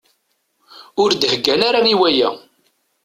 [1.01, 2.29] Ur d-heggan ara i waya.